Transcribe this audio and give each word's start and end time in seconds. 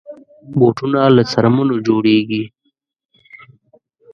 بوټونه 0.57 1.01
له 1.15 1.23
څرمنو 1.31 1.75
جوړېږي. 1.87 2.43